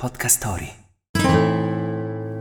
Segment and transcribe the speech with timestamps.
[0.00, 0.68] Podcast Story.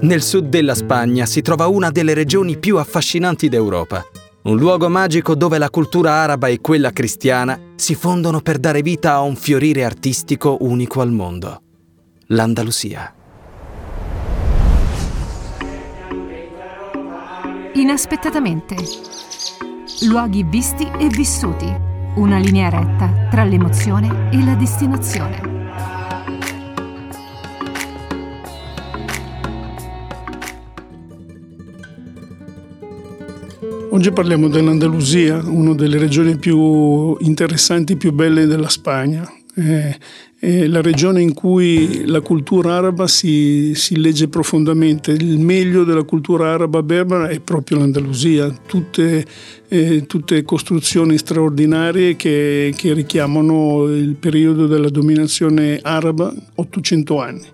[0.08, 4.02] Nel sud della Spagna si trova una delle regioni più affascinanti d'Europa.
[4.44, 9.16] Un luogo magico dove la cultura araba e quella cristiana si fondono per dare vita
[9.16, 11.62] a un fiorire artistico unico al mondo.
[12.28, 13.14] L'Andalusia.
[17.74, 18.76] Inaspettatamente.
[20.08, 21.68] Luoghi visti e vissuti.
[22.16, 25.59] Una linea retta tra l'emozione e la destinazione.
[33.92, 39.28] Oggi parliamo dell'Andalusia, una delle regioni più interessanti e più belle della Spagna.
[39.56, 39.98] È,
[40.68, 45.12] la regione in cui la cultura araba si, si, legge profondamente.
[45.12, 49.26] Il meglio della cultura araba berbera è proprio l'Andalusia, tutte,
[49.68, 57.48] eh, tutte costruzioni straordinarie che, che richiamano il periodo della dominazione araba, 800 anni.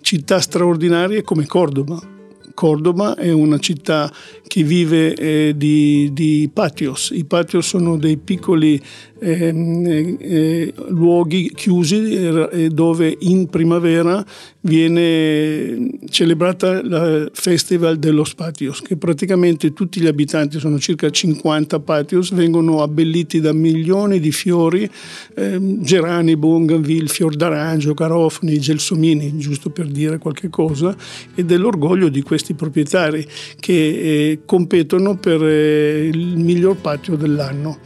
[0.00, 2.14] Città straordinarie come Cordoba,
[2.56, 4.10] Cordoba è una città
[4.46, 7.10] che vive eh, di, di, patios.
[7.12, 8.80] I patios sono dei piccoli
[9.18, 14.24] ehm, eh, eh, luoghi chiusi eh, dove in primavera
[14.60, 22.32] viene celebrata il Festival dello Patios, che praticamente tutti gli abitanti, sono circa 50 patios,
[22.32, 24.88] vengono abbelliti da milioni di fiori,
[25.34, 30.94] ehm, gerani, bougainville, fior d'arancio, garofani, gelsomini, giusto per dire qualche cosa,
[31.34, 33.26] e dell'orgoglio di questi proprietari
[33.58, 37.78] che eh, competono per eh, il miglior patio dell'anno.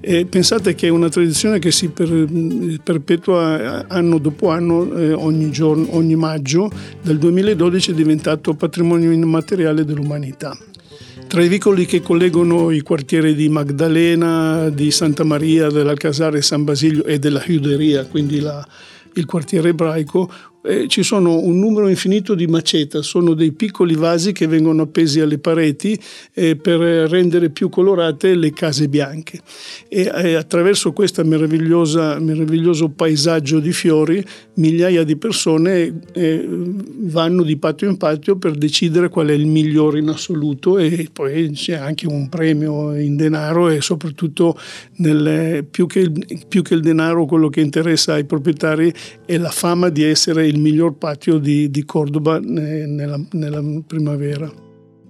[0.00, 2.26] E pensate che è una tradizione che si per,
[2.82, 6.70] perpetua anno dopo anno, eh, ogni giorno, ogni maggio,
[7.02, 10.56] dal 2012 è diventato patrimonio immateriale dell'umanità.
[11.26, 17.04] Tra i vicoli che collegano i quartieri di Magdalena, di Santa Maria, dell'Alcasare San Basilio
[17.04, 18.64] e della Juderia, quindi la,
[19.14, 20.30] il quartiere ebraico,
[20.66, 25.20] eh, ci sono un numero infinito di maceta, sono dei piccoli vasi che vengono appesi
[25.20, 25.98] alle pareti
[26.32, 29.40] eh, per rendere più colorate le case bianche.
[29.88, 37.88] E eh, attraverso questo meraviglioso paesaggio di fiori, migliaia di persone eh, vanno di patio
[37.90, 42.28] in patio per decidere qual è il migliore in assoluto e poi c'è anche un
[42.28, 44.58] premio in denaro e soprattutto
[44.96, 46.10] nel, più, che
[46.48, 48.92] più che il denaro quello che interessa ai proprietari
[49.26, 54.50] è la fama di essere il il miglior patio di, di Cordoba nella, nella primavera.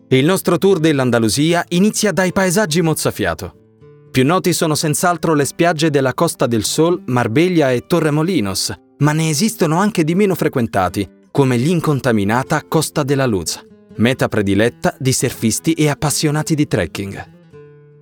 [0.09, 3.63] Il nostro tour dell'Andalusia inizia dai paesaggi mozzafiato.
[4.11, 9.29] Più noti sono senz'altro le spiagge della Costa del Sol, Marbella e Torremolinos, ma ne
[9.29, 13.61] esistono anche di meno frequentati, come l'incontaminata Costa della Luz,
[13.97, 17.34] meta prediletta di surfisti e appassionati di trekking.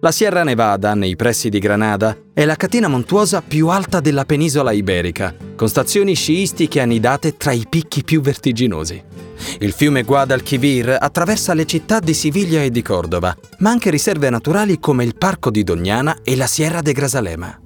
[0.05, 4.73] La Sierra Nevada, nei pressi di Granada, è la catena montuosa più alta della penisola
[4.73, 9.01] iberica, con stazioni sciistiche annidate tra i picchi più vertiginosi.
[9.61, 14.81] Il fiume Guadalquivir attraversa le città di Siviglia e di Cordova, ma anche riserve naturali
[14.81, 17.57] come il Parco di Dognana e la Sierra de Grasalema.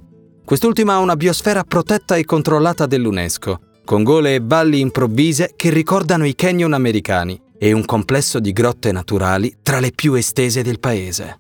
[0.45, 6.27] Quest'ultima ha una biosfera protetta e controllata dell'UNESCO, con gole e valli improvvise che ricordano
[6.27, 11.39] i canyon americani e un complesso di grotte naturali tra le più estese del paese.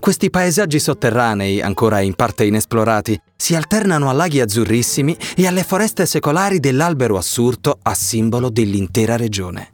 [0.00, 6.06] Questi paesaggi sotterranei, ancora in parte inesplorati, si alternano a laghi azzurrissimi e alle foreste
[6.06, 9.70] secolari dell'albero assurto a simbolo dell'intera regione,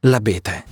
[0.00, 0.64] l'abete.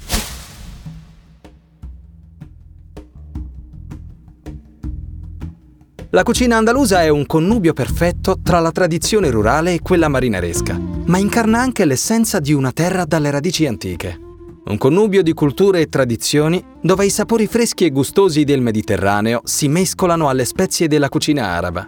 [6.10, 11.18] La cucina andalusa è un connubio perfetto tra la tradizione rurale e quella marineresca, ma
[11.18, 14.23] incarna anche l'essenza di una terra dalle radici antiche
[14.66, 19.68] un connubio di culture e tradizioni dove i sapori freschi e gustosi del Mediterraneo si
[19.68, 21.86] mescolano alle spezie della cucina araba.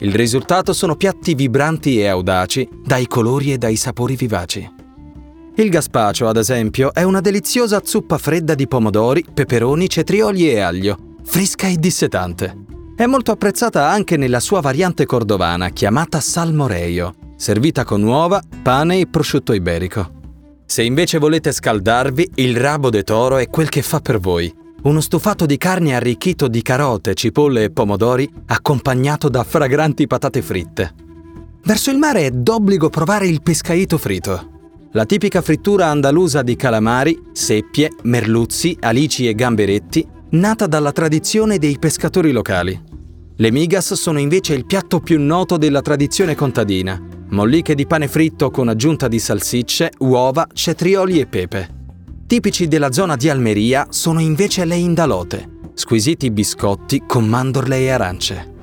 [0.00, 4.76] Il risultato sono piatti vibranti e audaci, dai colori e dai sapori vivaci.
[5.56, 10.96] Il gazpacio, ad esempio, è una deliziosa zuppa fredda di pomodori, peperoni, cetrioli e aglio,
[11.24, 12.66] fresca e dissetante.
[12.94, 19.06] È molto apprezzata anche nella sua variante cordovana chiamata salmoreio, servita con uova, pane e
[19.08, 20.17] prosciutto iberico.
[20.70, 24.54] Se invece volete scaldarvi, il rabo de toro è quel che fa per voi.
[24.82, 30.94] Uno stufato di carne arricchito di carote, cipolle e pomodori, accompagnato da fragranti patate fritte.
[31.64, 34.50] Verso il mare è d'obbligo provare il pescaito frito.
[34.92, 41.78] La tipica frittura andalusa di calamari, seppie, merluzzi, alici e gamberetti, nata dalla tradizione dei
[41.78, 42.78] pescatori locali.
[43.40, 48.50] Le migas sono invece il piatto più noto della tradizione contadina, molliche di pane fritto
[48.50, 51.68] con aggiunta di salsicce, uova, cetrioli e pepe.
[52.26, 58.54] Tipici della zona di Almeria sono invece le indalote, squisiti biscotti con mandorle e arance.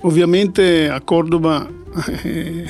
[0.00, 1.68] Ovviamente a Cordova
[2.22, 2.64] eh,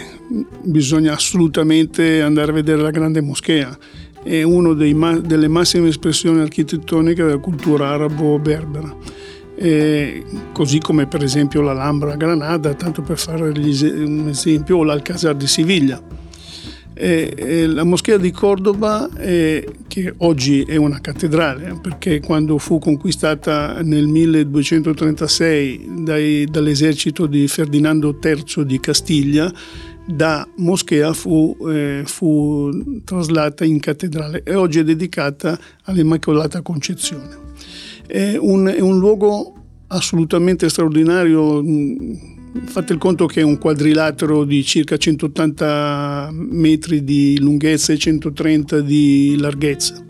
[0.64, 3.78] bisogna assolutamente andare a vedere la grande moschea,
[4.20, 9.21] è una delle massime espressioni architettoniche della cultura arabo-berbera.
[9.62, 15.36] Eh, così come per esempio l'Alhambra a Granada, tanto per fare un esempio, o l'Alcazar
[15.36, 16.02] di Siviglia.
[16.94, 23.82] Eh, eh, la moschea di Cordoba, che oggi è una cattedrale, perché quando fu conquistata
[23.82, 29.52] nel 1236 dai, dall'esercito di Ferdinando III di Castiglia,
[30.04, 37.41] da moschea fu, eh, fu, traslata in cattedrale e oggi è dedicata all'Immacolata Concezione.
[38.12, 39.54] È un, è un luogo
[39.86, 41.64] assolutamente straordinario.
[42.64, 48.80] Fate il conto che è un quadrilatero di circa 180 metri di lunghezza e 130
[48.82, 50.04] di larghezza.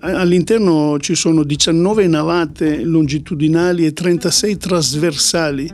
[0.00, 5.70] All'interno ci sono 19 navate longitudinali e 36 trasversali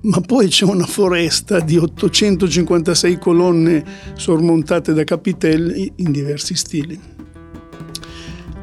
[0.00, 3.84] ma poi c'è una foresta di 856 colonne
[4.14, 7.17] sormontate da capitelli in diversi stili.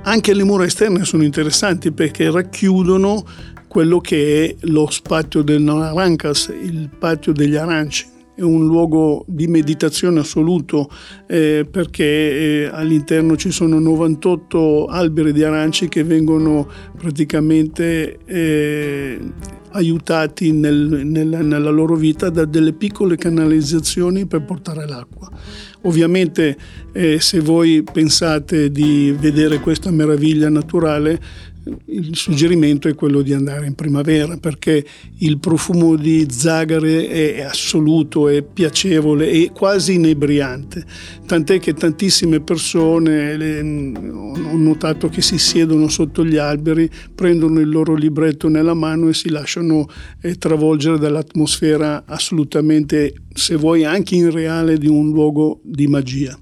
[0.08, 3.26] Anche le mura esterne sono interessanti perché racchiudono
[3.68, 8.06] quello che è lo spazio del Naranjas, il patio degli aranci.
[8.36, 10.90] È un luogo di meditazione assoluto
[11.26, 19.20] eh, perché eh, all'interno ci sono 98 alberi di aranci che vengono praticamente eh,
[19.76, 25.30] aiutati nel, nel, nella loro vita da delle piccole canalizzazioni per portare l'acqua.
[25.82, 26.58] Ovviamente
[26.94, 31.20] eh, se voi pensate di vedere questa meraviglia naturale,
[31.86, 34.86] il suggerimento è quello di andare in primavera perché
[35.20, 40.86] il profumo di zagare è assoluto, è piacevole e quasi inebriante.
[41.26, 47.70] Tant'è che tantissime persone le, ho notato che si siedono sotto gli alberi, prendono il
[47.70, 49.88] loro libretto nella mano e si lasciano
[50.22, 56.38] eh, travolgere dall'atmosfera assolutamente, se vuoi, anche irreale di un luogo di magia.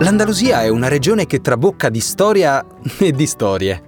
[0.00, 2.64] L'Andalusia è una regione che trabocca di storia
[2.98, 3.82] e di storie.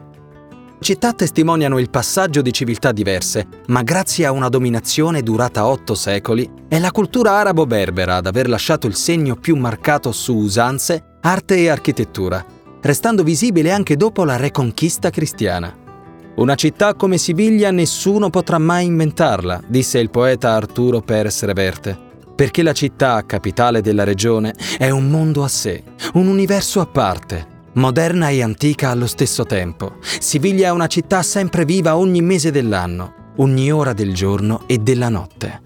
[0.78, 6.46] Città testimoniano il passaggio di civiltà diverse, ma grazie a una dominazione durata otto secoli,
[6.68, 11.70] è la cultura arabo-berbera ad aver lasciato il segno più marcato su usanze, arte e
[11.70, 12.44] architettura,
[12.82, 15.74] restando visibile anche dopo la reconquista cristiana.
[16.34, 22.62] Una città come Siviglia nessuno potrà mai inventarla, disse il poeta Arturo Pérez Reverte perché
[22.62, 25.82] la città, capitale della regione, è un mondo a sé,
[26.14, 29.96] un universo a parte, moderna e antica allo stesso tempo.
[30.00, 35.08] Siviglia è una città sempre viva ogni mese dell'anno, ogni ora del giorno e della
[35.08, 35.60] notte.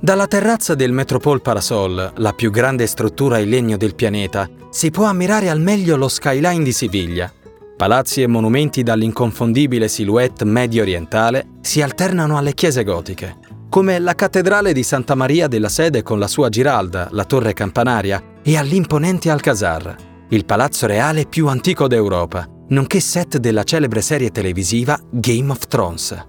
[0.00, 5.04] Dalla terrazza del Metropole Parasol, la più grande struttura in legno del pianeta, si può
[5.04, 7.30] ammirare al meglio lo skyline di Siviglia.
[7.76, 14.72] Palazzi e monumenti dall'inconfondibile silhouette medio orientale si alternano alle chiese gotiche come la cattedrale
[14.72, 19.94] di Santa Maria della Sede con la sua giralda, la torre campanaria, e all'imponente Alcazar,
[20.30, 26.26] il palazzo reale più antico d'Europa, nonché set della celebre serie televisiva Game of Thrones.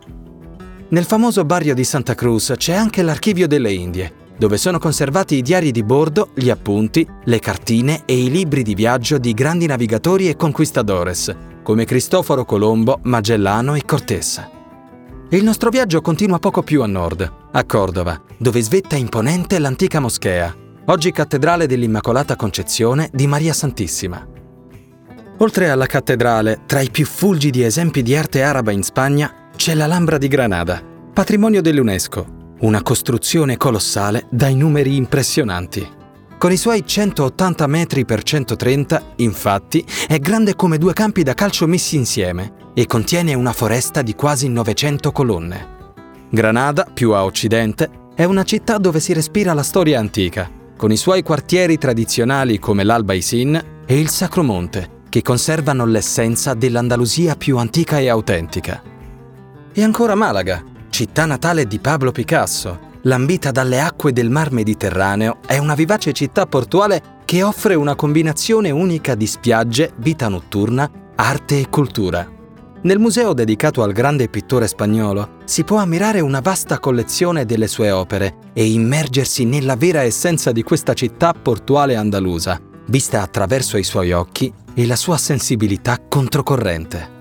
[0.89, 5.41] Nel famoso barrio di Santa Cruz c'è anche l'archivio delle Indie, dove sono conservati i
[5.41, 10.29] diari di bordo, gli appunti, le cartine e i libri di viaggio di grandi navigatori
[10.29, 14.59] e conquistadores, come Cristoforo Colombo, Magellano e Cortez.
[15.33, 20.53] Il nostro viaggio continua poco più a nord, a Cordova, dove svetta imponente l'antica moschea,
[20.87, 24.27] oggi cattedrale dell'Immacolata Concezione di Maria Santissima.
[25.37, 30.17] Oltre alla cattedrale, tra i più fulgidi esempi di arte araba in Spagna, c'è l'Alhambra
[30.17, 30.83] di Granada,
[31.13, 35.87] patrimonio dell'UNESCO, una costruzione colossale dai numeri impressionanti.
[36.37, 41.67] Con i suoi 180 metri per 130, infatti, è grande come due campi da calcio
[41.67, 45.79] messi insieme e contiene una foresta di quasi 900 colonne.
[46.29, 50.97] Granada, più a occidente, è una città dove si respira la storia antica, con i
[50.97, 58.07] suoi quartieri tradizionali come l'Albaisin e il Sacromonte, che conservano l'essenza dell'Andalusia più antica e
[58.09, 58.81] autentica.
[59.73, 65.57] E ancora Malaga, città natale di Pablo Picasso, lambita dalle acque del mar Mediterraneo, è
[65.57, 71.69] una vivace città portuale che offre una combinazione unica di spiagge, vita notturna, arte e
[71.69, 72.39] cultura.
[72.83, 77.91] Nel museo dedicato al grande pittore spagnolo si può ammirare una vasta collezione delle sue
[77.91, 84.11] opere e immergersi nella vera essenza di questa città portuale andalusa, vista attraverso i suoi
[84.11, 87.19] occhi e la sua sensibilità controcorrente.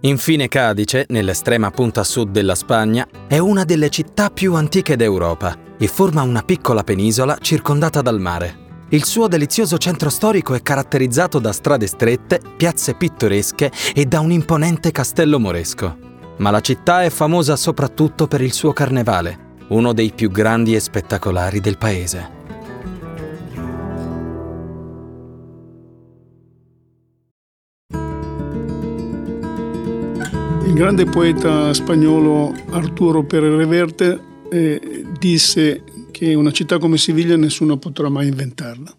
[0.00, 5.86] Infine Cadice, nell'estrema punta sud della Spagna, è una delle città più antiche d'Europa e
[5.86, 8.59] forma una piccola penisola circondata dal mare.
[8.92, 14.32] Il suo delizioso centro storico è caratterizzato da strade strette, piazze pittoresche e da un
[14.32, 15.96] imponente castello moresco.
[16.38, 20.80] Ma la città è famosa soprattutto per il suo carnevale, uno dei più grandi e
[20.80, 22.30] spettacolari del paese.
[30.64, 34.20] Il grande poeta spagnolo Arturo Pérez Reverte
[34.50, 35.84] eh, disse
[36.20, 38.94] che una città come Siviglia nessuno potrà mai inventarla.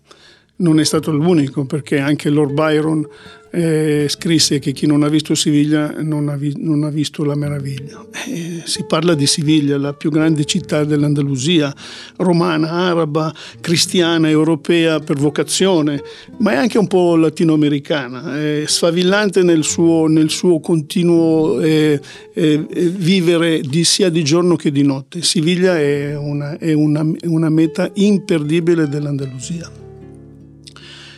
[0.62, 3.08] Non è stato l'unico perché anche Lord Byron
[3.54, 7.36] eh, scrisse che chi non ha visto Siviglia non ha, vi- non ha visto la
[7.36, 8.04] meraviglia.
[8.28, 11.74] Eh, si parla di Siviglia, la più grande città dell'Andalusia,
[12.18, 16.02] romana, araba, cristiana, europea per vocazione,
[16.38, 22.00] ma è anche un po' latinoamericana, è sfavillante nel suo, nel suo continuo eh,
[22.34, 25.22] eh, vivere di, sia di giorno che di notte.
[25.22, 29.91] Siviglia è una, è una, una meta imperdibile dell'Andalusia.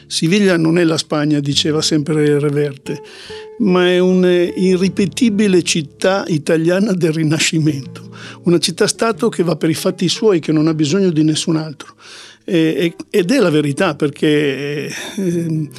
[0.07, 3.01] Siviglia non è la Spagna, diceva sempre Reverte,
[3.59, 8.09] ma è un'irripetibile città italiana del Rinascimento,
[8.43, 11.95] una città-stato che va per i fatti suoi, che non ha bisogno di nessun altro.
[12.45, 15.69] ed è la verità perché eh,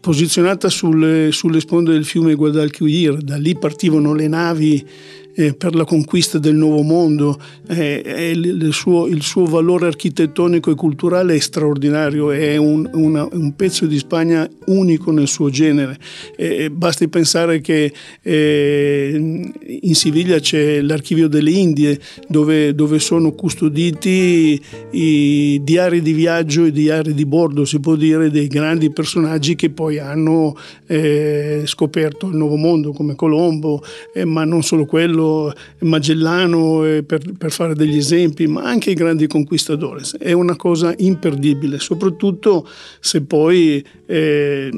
[0.00, 4.86] posizionata sulle, sulle sponde del fiume Guadalquivir, da lì partivano le navi
[5.34, 7.38] eh, per la conquista del nuovo mondo,
[7.68, 13.54] eh, il, suo, il, suo, valore architettonico e culturale è straordinario, è un, una, un
[13.56, 15.98] pezzo di Spagna unico nel suo genere.
[16.36, 19.42] Eh, basti pensare che eh,
[19.80, 21.98] in Siviglia c'è l'archivio delle Indie
[22.28, 24.60] dove, dove sono custoditi
[24.92, 29.70] i diari di viaggio e diari di bordo, si può dire, dei grandi personaggi che
[29.70, 33.82] poi hanno eh, scoperto il nuovo mondo come Colombo,
[34.14, 38.94] eh, ma non solo quello, Carlo Magellano per, per, fare degli esempi, ma anche i
[38.94, 40.02] grandi conquistadori.
[40.18, 42.68] È una cosa imperdibile, soprattutto
[43.00, 44.70] se poi eh,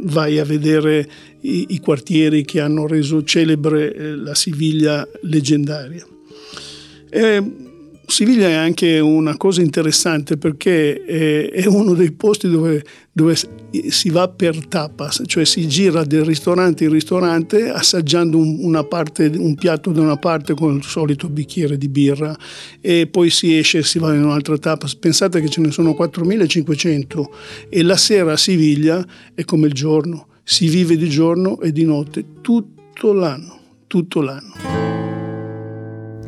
[0.00, 1.08] vai a vedere
[1.40, 6.06] i, i, quartieri che hanno reso celebre eh, la Siviglia leggendaria.
[7.10, 7.70] Eh,
[8.12, 11.02] Siviglia è anche una cosa interessante perché
[11.48, 13.34] è uno dei posti dove, dove,
[13.88, 19.54] si va per tapas, cioè si gira da ristorante in ristorante assaggiando un, parte, un
[19.54, 22.36] piatto da una parte con il solito bicchiere di birra
[22.82, 24.94] e poi si esce e si va in un'altra tapas.
[24.94, 27.24] Pensate che ce ne sono 4.500
[27.70, 29.02] e la sera a Siviglia
[29.34, 34.91] è come il giorno, si vive di giorno e di notte tutto l'anno, tutto l'anno.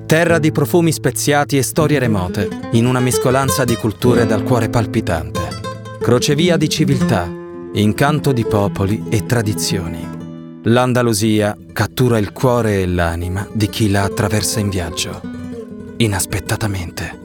[0.07, 5.41] Terra di profumi speziati e storie remote, in una mescolanza di culture dal cuore palpitante.
[5.99, 7.27] Crocevia di civiltà,
[7.73, 10.61] incanto di popoli e tradizioni.
[10.65, 15.23] L'Andalusia cattura il cuore e l'anima di chi la attraversa in viaggio,
[15.97, 17.24] inaspettatamente.